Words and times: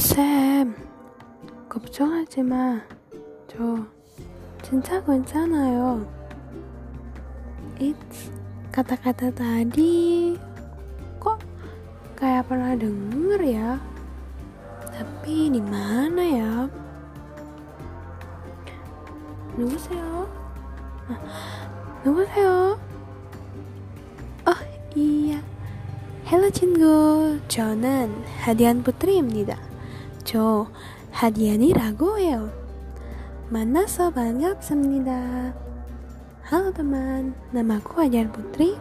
쌤, 0.00 0.74
걱정하지 1.68 2.42
마. 2.42 2.80
저 3.46 3.58
진짜 4.62 5.02
괜찮아요. 5.04 6.06
It's 7.78 8.30
kata-kata 8.72 9.30
tadi 9.34 10.34
kok 11.22 11.38
kayak 12.18 12.48
pernah 12.50 12.74
denger 12.74 13.40
ya? 13.42 13.78
Tapi 14.90 15.50
di 15.50 15.62
mana 15.62 16.22
ya? 16.22 16.54
누구세요? 19.58 20.30
아, 21.10 21.18
누구세요? 22.04 22.78
어, 24.46 24.52
iya. 24.94 25.42
Halo 26.28 26.50
친구, 26.50 27.40
저는 27.48 28.12
하디안 28.44 28.82
putri입니다. 28.82 29.56
저 30.24 30.68
하디안이라고 31.10 32.18
해요. 32.18 32.50
만나서 33.48 34.10
반갑습니다. 34.10 35.54
Halo 36.48 36.72
teman, 36.72 37.36
namaku 37.52 38.08
Hadian 38.08 38.32
Putri. 38.32 38.76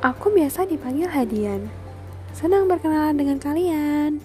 Aku 0.00 0.32
biasa 0.32 0.64
dipanggil 0.64 1.08
Hadian. 1.08 1.68
Senang 2.32 2.64
berkenalan 2.64 3.16
dengan 3.16 3.36
kalian. 3.36 4.20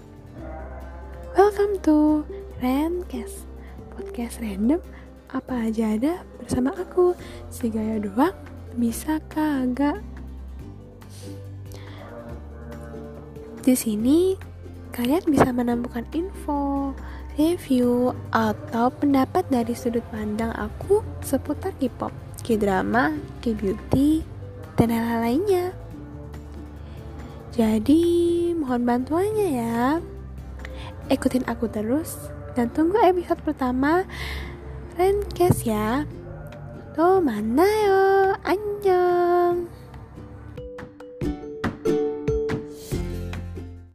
Welcome 1.35 1.81
to 1.83 2.23
Rancast 2.63 3.49
podcast 3.93 4.39
random 4.39 4.79
apa 5.33 5.65
aja 5.65 5.97
ada 5.97 6.13
bersama 6.37 6.69
aku 6.77 7.17
si 7.49 7.73
gaya 7.73 7.97
doang 7.97 8.37
bisa 8.77 9.17
kagak 9.33 9.97
di 13.65 13.73
sini 13.73 14.37
kalian 14.92 15.24
bisa 15.28 15.50
menemukan 15.52 16.04
info 16.12 16.92
review 17.38 18.12
atau 18.34 18.90
pendapat 18.90 19.46
dari 19.46 19.72
sudut 19.72 20.02
pandang 20.10 20.50
aku 20.58 21.06
seputar 21.22 21.70
K-pop, 21.78 22.10
K-drama, 22.42 23.14
K-beauty, 23.38 24.26
dan 24.74 24.90
hal-hal 24.90 25.20
lainnya. 25.22 25.66
Jadi, 27.54 28.02
mohon 28.58 28.82
bantuannya 28.86 29.48
ya. 29.54 29.78
Ikutin 31.08 31.46
aku 31.48 31.70
terus 31.70 32.28
dan 32.52 32.68
tunggu 32.74 33.00
episode 33.00 33.40
pertama 33.46 34.04
Rencast 34.98 35.62
ya. 35.62 36.04
Tuh 36.98 37.22
mana 37.22 37.62
yo? 37.62 38.02